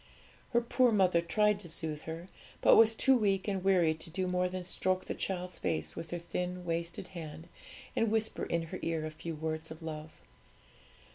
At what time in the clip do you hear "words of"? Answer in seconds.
9.35-9.83